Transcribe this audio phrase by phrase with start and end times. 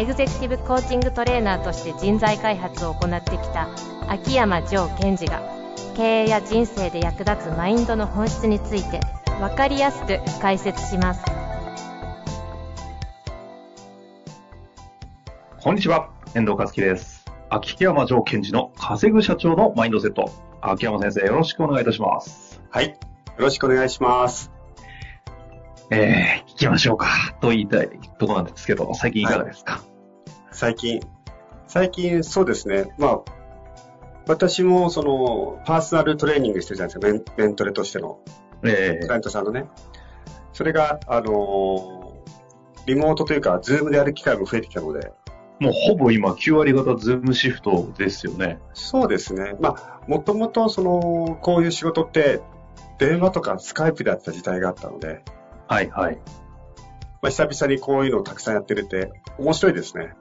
[0.00, 3.68] エグゼクティブコーチングトレーナーとして人材開発を行ってきた
[4.08, 5.42] 秋山城賢治が
[5.94, 9.00] 経営や人生で役立つマインドの本質について
[9.40, 11.22] 分かりやすく解説します
[15.60, 17.26] こんにちは、遠藤和樹です。
[17.50, 20.32] 秋山城賢治の稼ぐ社長のマインドセット。
[20.62, 22.62] 秋山先生、よろしくお願いいたします。
[22.70, 22.86] はい。
[22.86, 22.96] よ
[23.36, 24.50] ろしくお願いします。
[25.90, 27.36] えー、行きましょうか。
[27.42, 29.82] と言いたいところなんですけど、最近いかがですか、
[30.52, 31.00] 最近、
[31.66, 32.92] 最近そうですね。
[32.98, 33.20] まあ、
[34.26, 37.32] 私もその、パーソナルトレーニングしてるじゃないですか。
[37.36, 38.20] メントレとしての、
[38.62, 39.66] えクライアントさんのね。
[40.52, 42.10] それが、あのー
[42.86, 48.58] リモートというか、 Zoom でやる機会も増えてきたので、ー、もうほぼ今9割方 Zoom シフトですよね。
[48.72, 49.54] そうですね。
[49.60, 52.40] まあ、もともとその、こういう仕事って、
[52.98, 55.22] 電話とかスカイプでやってた時代があったので、
[55.68, 56.18] はいはい。
[57.22, 60.14] まあ、久々にこういうのをたくさんやってるって、面白いですね。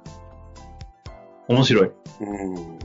[1.49, 1.91] 面白い。
[2.21, 2.79] うん。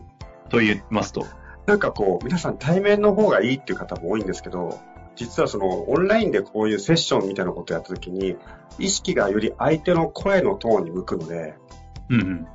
[0.48, 1.26] と言いますと。
[1.66, 4.80] なんかこう、皆さん対面の方がいいっていう方も多いんですけど、
[5.16, 8.36] 実はそのオンラインでこういうセッションみたいなことをやったときに、
[8.78, 11.54] 意識がより相手の声のトーンに向くので、
[12.08, 12.46] うんうん。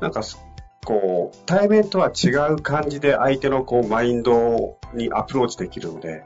[0.00, 0.40] なんかす
[0.84, 6.24] こう、対面とは違う感じで相手のこうマインドにアプローチできるので、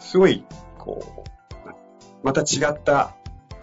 [0.00, 0.44] すごい、
[0.78, 1.24] こ
[1.64, 1.74] う、ま
[2.24, 3.14] また違った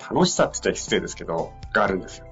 [0.10, 2.28] 楽しさって言ったら失礼ですけど、があるんですよ。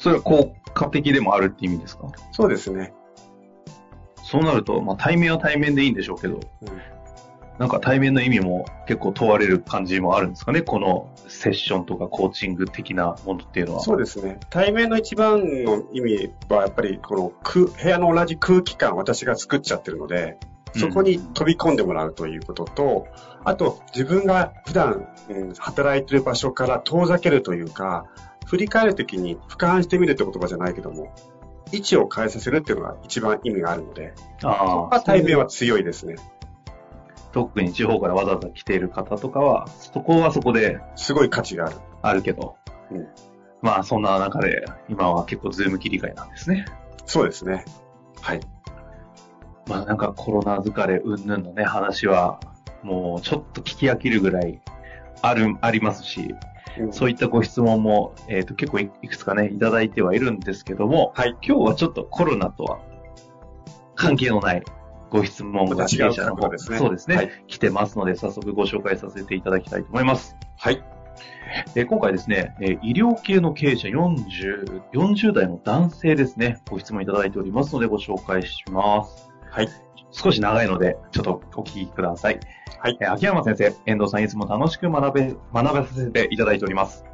[0.00, 2.08] それは効果的でもあるって意味ですか？
[2.32, 2.92] そうですね。
[4.24, 6.40] そうなると、まあ対面は対面でいいんでしょうけど、うん
[7.58, 10.62] なんか対面の意味も結構問われる感じもあるんですかね？
[10.62, 13.80] このセッションとかコーチング的なものっていうのは。
[13.82, 14.40] そうですね。
[14.48, 20.38] 対面の一番の意味は、やっぱりこの空部屋の同じ空気感、私が作っちゃってるので、
[20.74, 23.08] そこに飛び込んでもらうということと、
[23.44, 28.06] あと自分が普段、うん働いてる場所から遠ざけるというか、
[28.50, 31.14] 振り返るときに俯瞰してみるって言葉じゃないけども、
[31.70, 34.12] 位置を変えさせるっていうのが一番意味があるので、
[34.42, 36.16] ああ、対面は強いですね。
[37.30, 41.76] 特に地方からわざわざ来ている方とかは、そこはそこですごい価値がある。
[42.02, 42.56] あるけど、
[42.90, 43.06] うん
[43.62, 46.64] まあそんな中で今は結構ズーム切り替えなんですね。
[47.06, 47.64] そうですね。
[48.20, 48.40] はい。
[49.68, 52.40] まあなんかコロナ疲れ云々のね話は
[52.82, 54.60] もうちょっと聞き飽きるぐらい
[55.22, 56.49] ある、ありますし、うん
[56.90, 61.36] そういったご質問も、えっ、と結構いいくつかね、いただいてはいるんですけども、はい。
[61.42, 62.80] 今日はちょっとコロナとは
[63.94, 64.62] 関係のない
[65.10, 70.36] ご質問がまた違う弊社の方ねそうですね、はい来てますので、早速ご紹介させていただきたいと思います。
[70.56, 70.82] はい。
[71.74, 79.30] えー今回ですね、えー医療系の経営者40、40代の男性ですね、ご質問いただいておりますのでご紹介します。
[79.50, 79.68] はい。
[80.12, 82.40] 少し長いので、ちょっとお聞きください。
[82.78, 87.04] はいえー秋山先生、遠藤さんいつも楽しく学べ、学べさせていただいております。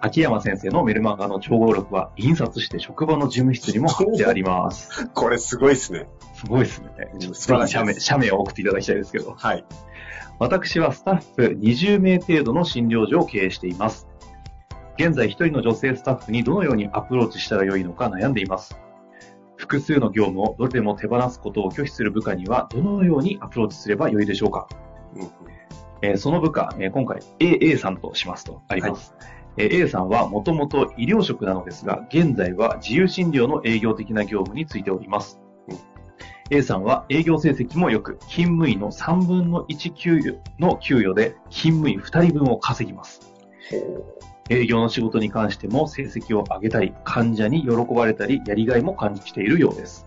[0.00, 5.08] 秋山先生のメルマガの超合力は印刷して職場の事務室にも貼ってあります。
[5.14, 6.06] これすごいですね。
[6.34, 6.90] すごいですね。
[7.32, 9.34] 素晴らしい写メ、写メを送っていただきたいですけど。
[9.34, 9.64] はい。
[10.38, 14.06] 私はスタッフ20名程度の診療所を経営しています。
[14.98, 18.76] 現在一人の女性スタッフにどのようにアプローチしたらよいのか悩んでいます。
[19.64, 24.68] 複数の業務をどれでも手放すことを拒否する部下にはどのようにアプローチすればよいでしょうか、
[25.16, 25.30] うん
[26.02, 29.14] えーその部下、えー今回 A, A さんとしますとあります。
[29.56, 35.40] えー A さんはもともと医療職なのですが、現在は自由診療の営業的な業務についております。
[35.68, 35.78] うん
[36.50, 43.32] A さんは営業成績も良く、勤務医の3分の1給与の給与で勤務医2人分を稼ぎます。
[44.50, 50.06] 営業の仕事に関しても成績を上げたり、患者に喜ばれたり、やりがいも感じているようです。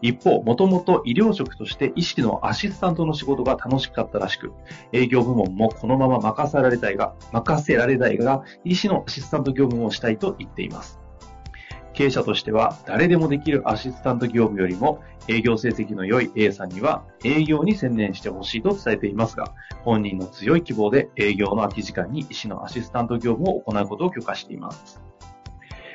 [0.00, 4.52] 一方、もともと医療職として医師のアシスタントの仕事が楽しかったらしく、
[4.92, 11.03] 営業部門もこのまま任せられたいが、任せられないが、医師のアシスタント業務をしたいと言っています。
[11.94, 19.54] 経営者としては、誰でもできるアシスタント業務よりも、営業成績の良い A さんには、営業に専念してほしいと伝えていますが、
[19.84, 25.00] 本人の強い希望で営業の空き時間に医師のアシスタント業務を行うことを許可しています。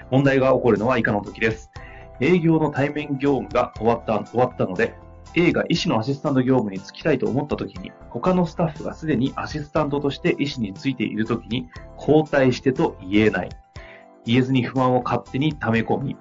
[0.09, 1.69] 問題が起こるのは以下の時です。
[2.21, 4.95] 営業の対面業務が終わった終わったので、
[5.35, 11.67] A が医師のアシスタント業務に就きたいと思った時に、他のスタッフがすでにアシスタントとして医師についている時に、
[11.97, 13.49] 交代してと言えない。
[14.25, 16.17] 言えずに不安を勝手に溜め込み、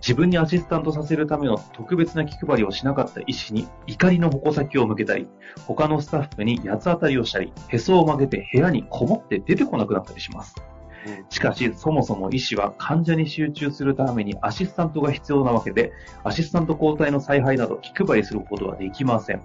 [0.00, 5.28] 自分にアシスタントさせるための特別な気配りをしなかった医師に怒りの矛先を向けたり、
[5.66, 10.54] 他のスタッフに八つ当たりをしたり、へそを曲げて部屋にこもって出てこなくなったりします。
[11.28, 15.92] しかし、そもそも医師は患者に集中するためにアシスタントが必要なわけで、
[16.24, 19.42] アシスタント交代の采配など気配りすることはできません。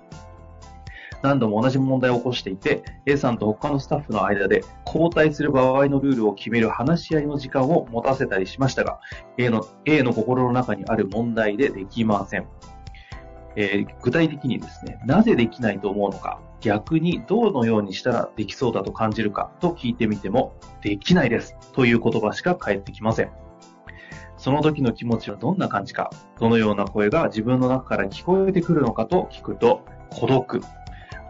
[1.26, 9.00] 何度も同じ問題を起こしていて、A さんと他のスタッフの間で交代する場合のルールを決める話し合いの時間を持たせたりしましたが、
[9.38, 12.48] A の A の心の中にある問題でできません。
[13.56, 23.32] えー具体的にですね、なぜできないと思うのか、逆にどのようにしたらできそうだと感じるかと聞いてみても、できないですという言葉しか返ってきません。
[24.38, 29.82] その時の気持ちはどんな感じか、どのような声が自分の中から聞こえてくるのかと聞くと、
[30.12, 30.62] 孤独。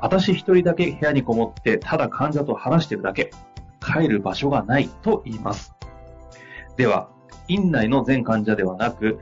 [0.02, 3.32] 私一人だけ部屋にこもって、ただ患者と話してるだけ。
[3.80, 5.76] 帰る場所がないと言います。
[6.76, 7.10] では、
[7.48, 9.20] 院内の全患者ではなく、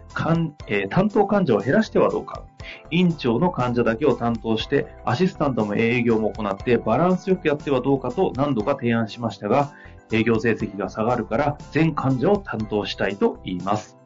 [0.68, 2.44] えー担当患者を減らしてはどうか。
[2.90, 9.74] 院長の患者だけを担当して、アシスタントも営業も行って、バランスよくやってはどうかと何度か提案しましたが、
[10.12, 13.98] 営業成績が下がるから、全患者を担当したいと言います。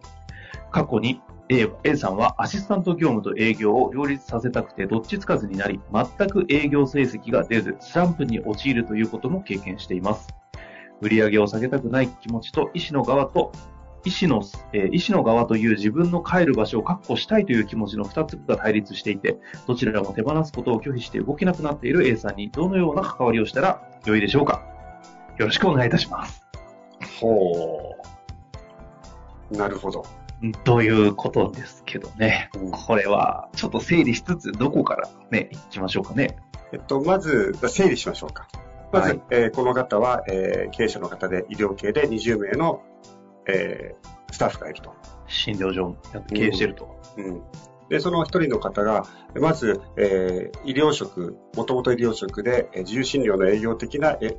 [0.71, 10.27] 過去に A, A さんはアシスタント業務と営業を両立させたくてどっちつかずになり、全く営業成績が出ず、スランプに陥るということも経験しています。
[11.01, 13.51] 売上を下げたくない気持ちと医師の側と、
[14.03, 14.41] 医師の、
[14.73, 24.65] えー医師の側という自分の帰る場所を確保したいという気持ちの2つが対立していて、どちらも手放すことを拒否して動けなくなっている A さんにどのような関わりをしたら良いでしょうか
[25.38, 26.44] よろしくお願いいたします。
[27.19, 27.95] ほ
[29.51, 29.57] う。
[29.57, 30.03] なるほど。
[30.63, 32.49] ということですけどね。
[32.55, 36.37] うんこれは、ちょっと整理しつつ、どこからね、行きましょうかね。
[36.71, 38.47] えっと、まず、整理しましょうか。
[38.91, 42.83] まず、はいえーこの方は、えー経営者の方で医療系で20名の、
[43.47, 44.93] えースタッフがいると。
[45.27, 45.95] 診療所を
[46.33, 46.99] 経営してると。
[47.17, 47.41] うん。
[47.89, 49.05] で、その一人の方が、
[49.39, 54.37] まず、えー医療職、もともと医療職で、えー自由診療の営業的な、え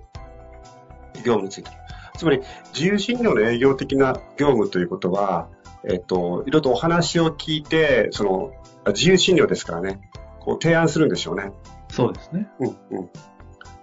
[1.24, 1.76] 業務についてる。
[2.16, 2.40] つまり、
[2.74, 5.48] 自由診療の営業的な業務ということは、
[5.84, 8.52] えっ、と、いろいろとお話を聞いて、その、
[8.84, 10.00] あ自由診療ですからね、
[10.40, 11.52] こう提案するんでしょうね。
[11.90, 12.48] そうですね。
[12.60, 12.66] うん、
[12.98, 13.10] うん。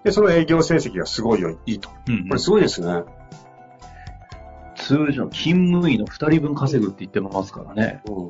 [0.04, 1.90] で、その営業成績がすごいよいいと。
[2.08, 3.04] うんこれすごいですね。
[4.76, 8.02] 通常、勤務医の2人分稼ぐって言ってますからね。
[8.06, 8.30] うん。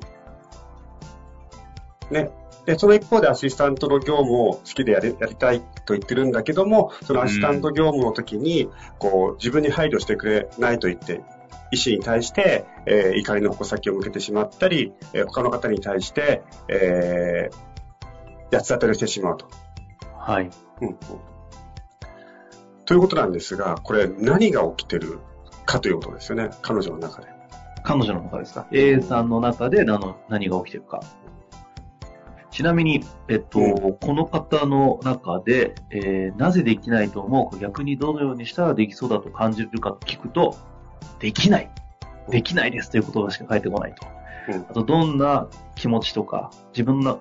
[2.11, 2.29] ね。
[2.65, 11.21] で、その一方でアシスタントの業務を好きでやりやりたいと言ってるんだけども、そのアシスタント業務の時に、こう、自分に配慮してくれないと言って、
[11.71, 19.47] 医師に対して、えー怒りの矛先を向けてしまったり、えー他の方に対して、えー、八つ当たりをしてしまうと。
[20.17, 20.49] はい。
[20.81, 20.97] うんうん
[22.85, 25.19] ということなんですが、これ何が起きてる
[25.65, 27.27] かということですよね、彼女の中で。
[27.83, 31.01] 彼女の中ですか ?A さんの中で何の何が起きてるか。
[32.51, 40.55] ちなみに、えっと、うこの方の中で、えーなぜできないと思うか、逆にどのようにしたらできそうだと感じるかと聞くと、
[41.19, 41.71] できない。
[42.29, 44.07] できないですという言葉しか返ってこないと。
[44.07, 47.19] うんあと、どんな気持ちとか、自分の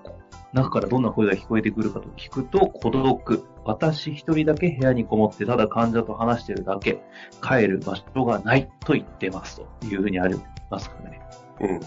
[0.53, 3.45] 中からどんな声が聞こえてくるかと聞くと、孤独。
[3.63, 7.01] 私一人だけ部屋にこもって、ただ患者と話してるだけ。
[7.41, 10.39] 帰る場所がないと言ってますというふうにあり
[10.69, 11.21] ますからね。
[11.61, 11.79] うん。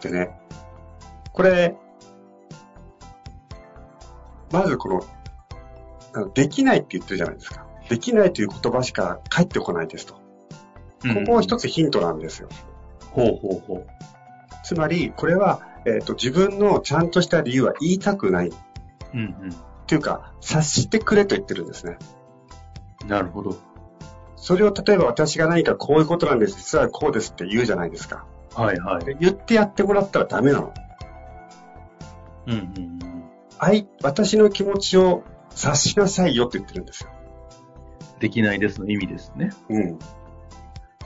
[0.00, 0.30] でね、
[1.32, 1.76] これ、
[4.52, 7.66] まずこのできないって言ってるじゃないですか。
[7.88, 10.23] できないという言葉しか返ってこないですと。
[11.12, 12.48] ここ一つヒントなんですよ。
[13.10, 13.86] ほうほうほ
[14.64, 18.48] つまり、これは、えっ、と、自分のちゃんとした理由は言いたくない。
[18.48, 18.54] う。
[19.14, 19.34] うん
[19.86, 21.98] というか、察してくれと言ってるんですね。
[23.02, 23.08] うん。
[23.08, 23.58] なるほど。
[24.36, 28.24] それを例えば私が何かこういうことなんです、実はこうですって言うじゃないですか。
[28.54, 29.04] はいはい。
[29.04, 30.72] で言ってやってもらったらダメなの。
[32.46, 33.24] うんうんうん。
[33.58, 37.10] 愛、私の気持ちを察しなさいよって言ってるんですよ。
[38.20, 39.50] できないですの意味ですね。
[39.68, 39.98] うん。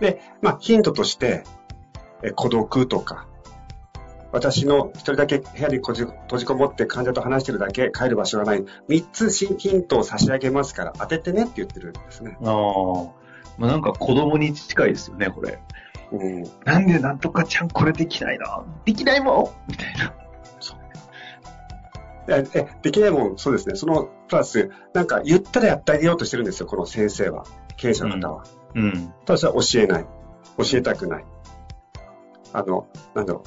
[0.01, 1.45] で、まあ、ヒントとして、
[2.23, 3.27] え孤独とか、
[4.33, 8.65] 私の一人だけ部屋に閉じ閉じこもって患者と話してるだけ、帰る場所がない。
[8.89, 12.37] 三つヒントを差し上げますから当ててねって言ってるんですね。
[12.43, 13.19] ああ。
[13.57, 15.59] まあなんか子供に近いですよね、これ。
[16.13, 16.45] うん。
[16.65, 18.65] なんでなんとかちゃんこれできないな。
[18.85, 20.15] できないもんみたいな。
[22.31, 23.75] え、えできないもん、そうですね。
[23.75, 27.45] その、プラス、なんか言ったらやってあげようとしてるんですよ、この先生は。
[27.77, 28.45] 経営者の方は。
[28.45, 28.58] うん。
[29.25, 30.07] ただしは教えない。
[30.59, 31.25] 教えたくない。
[32.53, 33.43] あの、なんだろ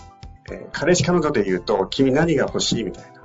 [0.50, 0.53] う。
[0.53, 3.21] えー彼氏彼女で言うと、君何が欲しいみたいな。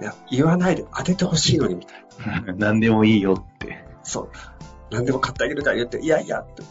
[0.00, 2.04] いや、言わないで当ててほしいのにみたい
[2.46, 2.54] な。
[2.58, 3.84] 何でもいいよって。
[4.02, 4.30] そう。
[4.90, 6.62] 何でも買ってあげるから言って、いやいやって。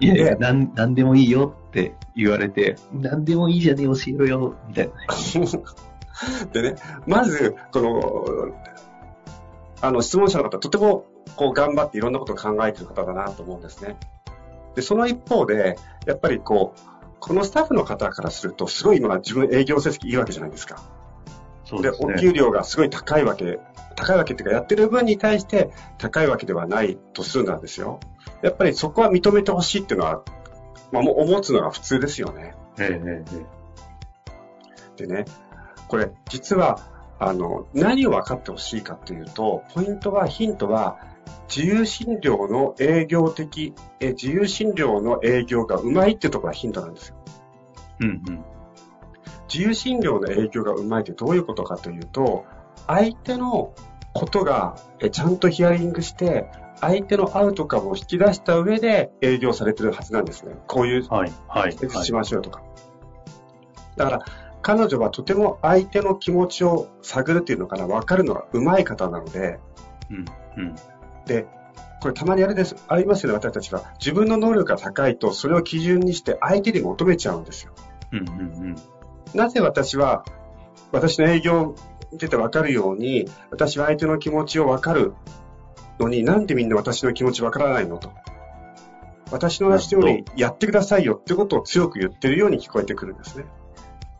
[0.00, 5.62] いやいや、でなん、なんでもいいよって言われて、なんでもいいじゃねえ、教えろよ、みたいなね。
[6.52, 6.76] でね、
[7.06, 8.54] まず、この、
[9.82, 13.96] あの、質問者の方、とても、こう、頑張っていろんなことを考えている方だなと思うんですね。
[14.74, 16.80] で、その一方で、やっぱりこう、
[17.18, 20.82] このスタッフの方からすると、すごい今自分営業成績いいわけじゃないですか。
[21.70, 21.96] で、ね。
[22.00, 23.58] お給料がすごい高いわけ、
[23.94, 28.00] 高いわけっていうか、やってる分に対して高いわけではないとするなんですよ。
[28.42, 30.22] やっぱりそこは認めてほしいっていうのは、
[30.92, 32.54] まあ、もう思つのが普通ですよね。
[32.78, 33.60] ええええ
[34.96, 35.24] でね、
[35.88, 36.78] これ、実は、
[37.20, 40.98] あの、何を分かってほしいかというと、ポイントは、ヒントは、
[41.54, 47.16] 自由診療の営業的、え自由診療の営業がうまいっていうところがヒントなんですよ。
[48.00, 48.44] うんうん。
[49.52, 52.46] 自由診療の営業がうまいってどういうことかというと、
[52.86, 53.74] 相手の
[54.14, 56.46] ことがえちゃんとヒアリングして、
[56.80, 60.54] 相手のアウトカムを引き出した上で営業されてるはずなんですね。
[60.66, 62.12] こういうはい、はい、しはい。
[62.12, 62.62] ましょうとか。
[63.96, 64.24] だから、
[64.62, 69.58] 彼女はとても相手の気持ちを探るっていうのかな、分かるのが上手い方なので、
[70.10, 70.24] うん、
[70.56, 70.74] うん。
[71.26, 71.46] で、
[72.00, 73.92] これたまにあれです、ありますよね、私たちは。
[73.98, 77.72] 自分の能力が高いと、それを基準にして相手に求めちゃうんですよ。
[78.12, 78.76] うん、うん、
[79.34, 80.24] なぜ私は、
[80.92, 81.74] 私の営業を
[82.12, 85.14] 見てて分かるように、私は相手の気持ちを分かる
[85.98, 88.10] のに、なんでみんな私の気持ち分からないのと。
[89.30, 93.44] 私の話よりやってくださいよってことを強く言ってるように聞こえてくるんですね。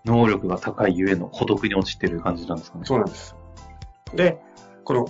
[0.04, 2.84] 能力が高いゆえの孤独に落ちてる感じなんですかね。
[2.86, 3.36] そうなんです。
[4.14, 4.40] で、
[4.84, 5.08] この、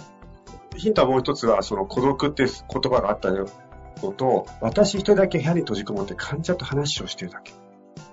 [0.76, 3.46] ヒントはもう一つは、その孤独って言葉があったの
[4.12, 7.52] と、私一人だけ部屋に閉じこもって患者と話をしてるだけ。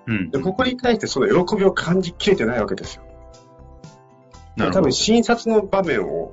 [0.08, 0.32] うん。
[0.32, 3.04] で、ここに対してその喜びを感じきれてないわけですよ。
[4.56, 4.92] なるほど多分。
[4.92, 6.32] 診察の場面を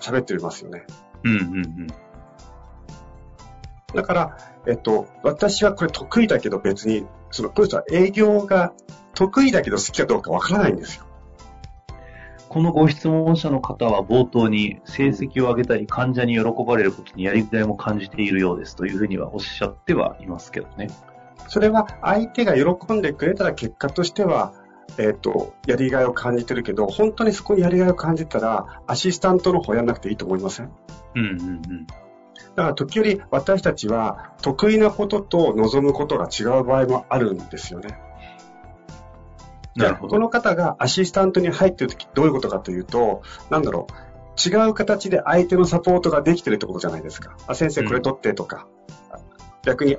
[0.00, 0.84] 喋ってますよね。
[1.24, 1.86] うん、うん、うん。
[3.94, 8.72] だから、えっと、私はこれ得意だけど別に、その、この人は営業が
[9.14, 11.04] 得意だけど好きかどうかわからないんですよ。
[12.48, 20.88] このご質問者の方は冒頭に成績を上げたり患者に喜ばれることにやりがいも感じているようですというふうにはおっしゃってはいますけどね。
[21.48, 24.52] それは相手が喜んでくれたら結果としては、
[24.98, 30.70] えっ、と、やりがいを感じてるけど、本当にそこにやりがいを感じたら、アシスタントの方やんなくていいと思いません？
[31.14, 31.86] うん、うん、うん。
[32.56, 37.98] だから時折私たちは得意なことと望むことが違う場合もあるんですよね。
[39.74, 40.08] なるほど。
[40.10, 47.36] この方がアシスタントに入ってるときどういうことかというと、なんだろう、違う形で相手のサポートができてるってことじゃないですか。
[47.46, 48.66] あ、先生これ取ってとか、
[49.10, 49.18] あ
[49.62, 49.96] 逆に、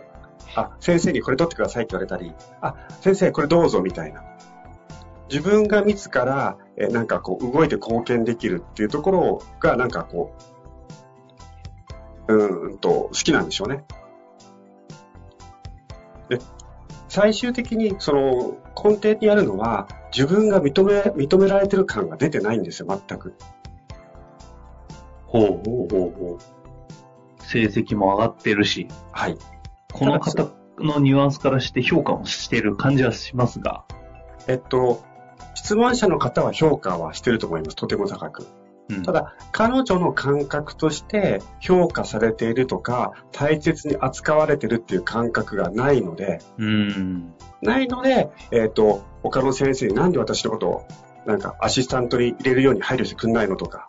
[0.56, 4.24] あ、先生にこれ取ってくださいって言われたり、あ、先生これどうぞみたいな。
[5.30, 10.53] 自分が自ら、えなんかこう動いて貢献できるっていうところがなんかこう、
[12.27, 13.84] うーんと好きなんでしょうね。
[16.30, 16.39] で、
[17.10, 23.36] 最終的にその根底にあるのは自分が認め、認められてる感が出てないんですよ、全く。
[25.25, 27.44] ほうほうほうほう。
[27.44, 29.38] 成績も上がってるし、はい。
[29.92, 30.50] この方
[30.80, 33.84] のニュアンスからして評価もしてる感じはしますが、
[34.48, 35.03] えっと、
[35.56, 37.75] 質問者の方は評価はしてると思います。
[37.75, 38.48] とても高く。
[38.90, 47.34] うん、ただ、彼女の感覚として評価されているとか、大切に扱われてるっていう感覚がないので、うん。
[47.62, 50.88] ないので、えっ、と、他の先生になんで私のことを、
[51.25, 53.88] なんかアシスタントに入れるように配慮してくんないのとか、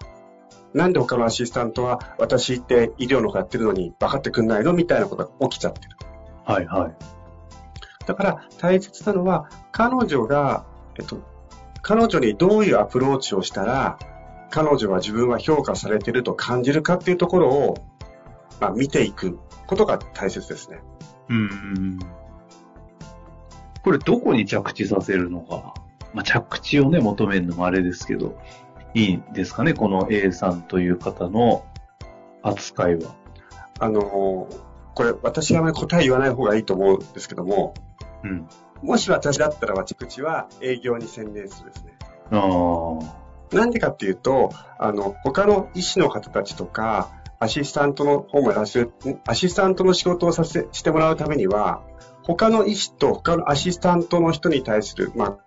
[0.73, 4.73] なんで他のアシスタントは私って医療の方やってるのに分かってくんないの？
[4.73, 5.97] みたいなことが起きちゃってる。
[6.45, 6.95] はいはい。
[8.07, 10.67] だから大切なのは、彼女が、
[10.99, 11.23] えっと、
[11.83, 13.99] 彼女にどういうアプローチをしたら、
[14.51, 17.75] 彼女は自分は評価されてると感じるかっていうところを、
[18.61, 20.81] まあ、見ていくことが大切ですね。
[21.29, 21.99] うん。
[23.83, 25.75] これどこに着地させるのか。
[26.13, 28.39] まあ、着地をね、求めるのもあれですけど、
[28.95, 31.65] いいんですかね、この A さんという方の
[32.43, 33.15] 扱いは。
[33.81, 37.75] あのーこれ私があまり答え言わない方がいいと思うんですけども、
[38.23, 38.49] うん。
[38.83, 41.93] もし私だったら私口は営業に専念するですね。
[42.31, 43.24] ああ。
[43.53, 51.83] なんでかっていうと、あの、他の医師の方たちとか、アシスタントの方もやらせる、んアシスタントの仕事をさせ、してもらうためには、
[52.23, 55.39] 他の医師と他のアシスタントの人に対する、まあ、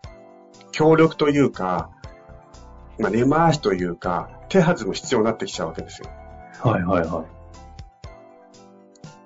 [0.72, 1.89] 協力というか、
[3.00, 6.10] まあ、根回しというか、手はずも必要になってきちゃうわけですよ。
[6.62, 7.25] はいはいは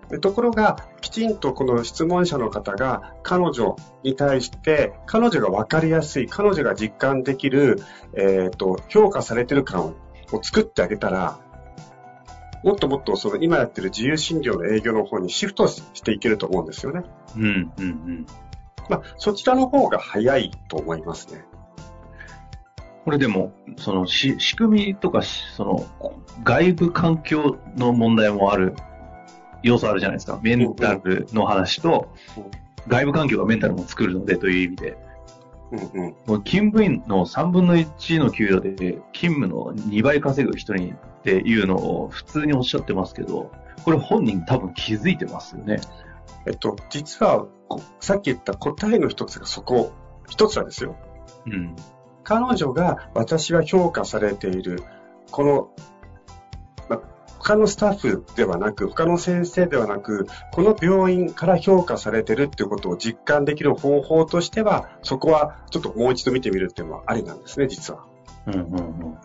[0.09, 0.11] い。
[0.11, 7.79] でところが、きちんとこの質問者の方が彼女に対して、彼女が分かりやすい、彼女が実感できる、
[8.17, 9.95] えっ、と、評価されてる感を
[10.41, 11.39] 作ってあげたら、
[12.63, 17.03] もっともっとその今やってる自由診療の営業の方にシフトしていけると思うんですよね。
[17.35, 18.25] うん、うん、うん。
[18.89, 21.43] まあ、そちらの方が早いと思いますね。
[23.03, 25.85] これでも、そのし仕組みとかし、その
[26.43, 28.75] 外部環境の問題もある
[29.63, 30.39] 要素あるじゃないですか。
[30.41, 32.45] メンタルの話とうん、
[32.87, 34.97] 外部環境がメンタルも作るのでという意味で、
[35.71, 36.15] うんうん。
[36.25, 38.73] もう勤務員の3分の1の給料で
[39.13, 43.51] 勤務の2倍稼ぐ人にっていうのを普通におっしゃってますけど、
[43.83, 45.79] これ本人多分気づいてますよね。
[46.45, 49.93] えっと、実は、こさっき言った答えの一つがそこ、
[50.27, 50.95] 一つはですよ。
[51.45, 51.75] うん。
[52.23, 54.83] 彼女が私は評価されている、
[55.31, 55.69] この、
[56.00, 56.00] ま、
[57.43, 68.05] 他のスタッフではなく、他の先生ではなく、この病院から評価されてるっていうことを実感できる方法としては、そこはちょっともう一度見てみるっていうのはありなんですね、実は。
[68.45, 68.63] うんうんう
[69.09, 69.17] ん。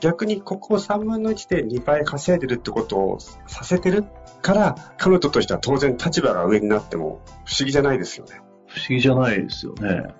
[0.00, 4.04] 逆にここを3分の1で2倍稼いでるってことをさせてる
[4.40, 8.40] から、彼女としては当然立場が上になっても不思議じゃないですよね。
[8.66, 10.14] 不思議じゃないですよね。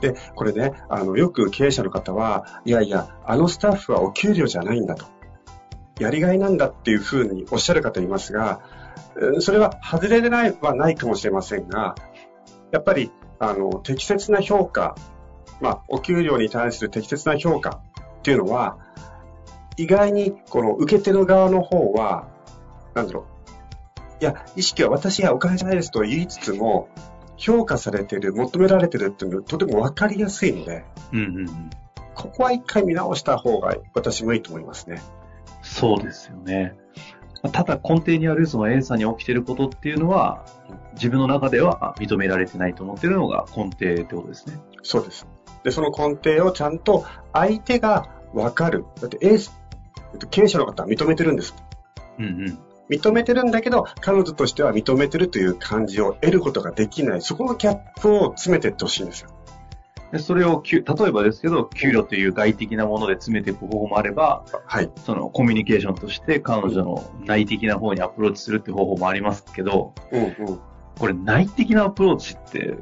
[0.00, 5.06] で、これね、あの、よく経営者の方は、いやいや、あのスタッフはお給料じゃないんだと。
[5.98, 8.60] やりがいなんだっていうふうにおっしゃる方いますが、
[9.40, 11.94] それは外れでないはないかもしれませんが、
[12.72, 14.96] やっぱり、あの、適切な評価、
[15.60, 17.82] まあ、お給料に対する適切な評価
[18.18, 18.78] っていうのは、
[19.76, 22.28] 意外に、この受け手の側の方は、
[22.94, 23.26] なんだろ
[24.20, 26.88] う、いや、意識は私はお金じゃないですと言いつつも、
[27.40, 31.70] 評価されている、求められているっていうのはとても分かりやすいので、うんうんうん。
[32.14, 35.00] ここは一回見直した方が私もいいと思いますね。
[35.62, 36.76] そうですよね。
[37.52, 40.44] ただ根底にあるその A さんに起きてることっていうのは、
[40.92, 44.58] 自分の中では認められてないと思ってるのが根底ってことですね。
[44.82, 45.26] そうです。
[45.64, 48.84] で、その根底をちゃんと相手が分かる。
[49.00, 49.38] だって A、
[50.30, 51.54] 経営者の方は認めてるんです。
[52.18, 52.58] うんうん。
[52.90, 57.22] 認めてるんだけど、彼女としては認めてるという感じを得ることができない。
[57.22, 59.30] そこのギャップを詰めていってほしいんですよ。
[60.12, 64.90] でそれを例えばですけど、給料という外的なもので詰めていく方法もあれば、はい。
[65.06, 70.60] そのコミュニケーションとして彼女の内的な方にアプローチするって方法もありますけど、うんうん。
[70.98, 72.74] これ内的なアプローチって、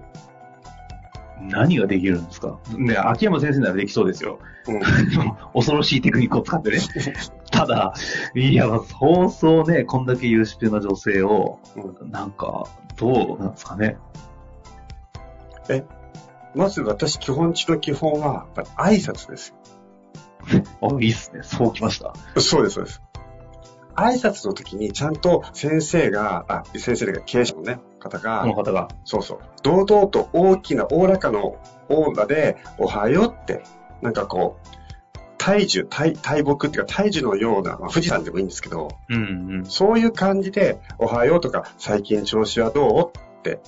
[1.41, 2.59] 何ができるんですか？
[2.77, 4.39] ね、秋山先生ならできそうですよ。
[4.67, 4.81] うん、
[5.55, 6.79] 恐ろしいテクニックを使ってね。
[7.51, 7.95] ただ、
[8.35, 11.59] いや、そうそうね、こんだけ優秀な女性を、
[12.11, 12.65] なんか、
[12.97, 13.97] どうなんですかね。
[16.55, 19.55] まず私、基本中の基本は、やっぱり挨拶です。
[20.81, 21.43] あ、いいっすね。
[21.43, 22.13] そうきました。
[22.41, 23.03] そうです、そうです。
[23.95, 28.89] 挨拶の時にちゃんと先生が、あ、先生が経営者のね、方が、この方が。
[29.05, 31.57] そうそう、堂々と大きな、おおらかの
[31.89, 33.65] オーラで、おはようって、
[34.01, 34.69] なんかこう、
[35.49, 39.65] 大樹、大、大木っていうか大樹のような、まあ、富士山でもいいんですけど、うんうん。
[39.65, 43.61] そういう感じで、おはようとか、最近調子はどうって、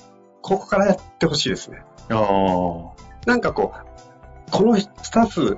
[0.43, 1.81] ここからやってほしいですね。
[2.09, 3.25] ああ。
[3.25, 5.57] なんかこう、このスタッフ、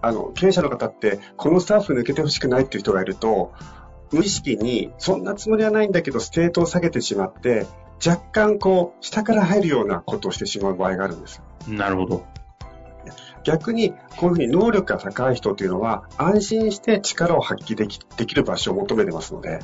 [0.00, 3.52] あの、経営者の方って、このスタッフ抜けてほしくないっていう人がいると、
[4.12, 7.66] 無意識に、そんなつもりはないんだけど、ステートを下げてしまって、
[8.06, 11.42] 若干こう、下から入るようなことをしてしまう場合があるんです。
[11.66, 12.24] なるほど。
[13.44, 19.60] 逆に、こういうふうに能力が高い人というのは、安心して力を発揮できできる場所を求めてますので、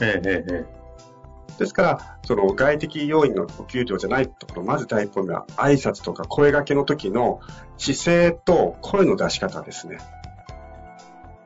[0.00, 0.82] ええええええ。
[1.58, 7.40] ですから、その外的要因のお給料じゃないところ、まず第一歩目は挨拶とか声掛けの時の
[7.78, 9.98] 姿勢と声の出し方ですね。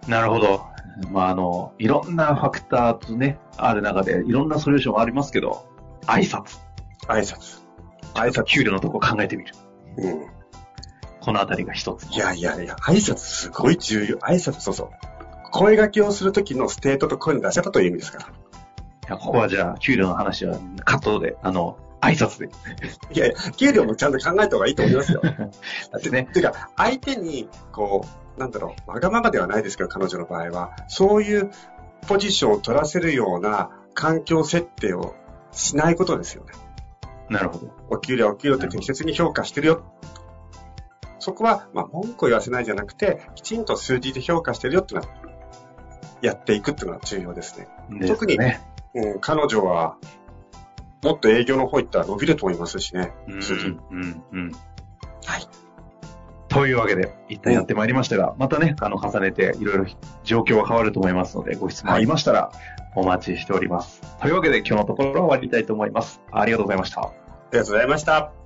[0.09, 0.65] なるほど。
[1.11, 5.67] まあ、あの、いろんなファクターとね、ある中で、いろんなソリューションもありますけど、
[6.07, 6.59] 挨拶。
[7.09, 7.61] 挨拶。
[8.15, 8.45] 挨拶。
[8.45, 9.55] 給料のとこ考えてみる。
[9.99, 10.36] うん。
[11.27, 12.07] このあたりが一つ。
[12.15, 14.17] いやいやいや、挨拶すごい重要。
[14.19, 14.91] 挨拶、そうそう。
[15.51, 18.27] 声掛けをする時のステートと声の出し方という意味ですから。
[18.27, 18.29] い
[19.09, 22.49] やここはじゃあ、給料の話はカットで、あの、挨拶で。
[23.13, 25.21] いやいや、給料もちゃんと考えた方がいいと思いますよ。
[25.99, 26.29] ですね。
[26.33, 28.05] てか、相手に、こ
[28.37, 31.51] う、なんだろう、わがままではないですけど、彼女の場合は、そういう
[32.07, 35.17] ポジションを取らせるような環境設定を
[35.51, 36.53] しないことですよね。
[37.31, 37.73] なるほど。
[37.91, 39.83] お給料、お給料って適切に評価してるよ。
[41.27, 45.15] そこは、まあ、文句を言わせないじゃなくて、きちんと数字で評価してるよっていうのは、
[46.23, 47.67] やっていくっていうのは重要ですね。
[48.07, 48.61] 特にね、
[48.95, 49.97] うん、彼女は、
[51.03, 53.67] もっと営業の方行ったら伸びると思いますしね、うん、数字。
[53.67, 54.53] うん、うん。
[55.25, 55.49] はい。
[56.47, 59.87] というわけで、一旦やってまいりましたが、またね、あの、重ねていろいろ
[60.23, 62.53] 状況は変わると思いますので、ご質問ありましたら、
[62.95, 64.01] お待ちしております。
[64.21, 66.23] というわけで、今日のところは終わりたいと思います。
[66.31, 67.01] ありがとうございました。
[67.01, 67.11] あ
[67.51, 68.46] りがとうございました。